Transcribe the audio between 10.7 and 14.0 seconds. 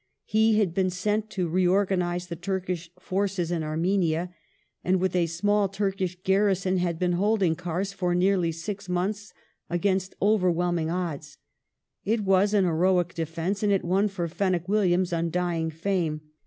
ing odds. It was an heroic defence and it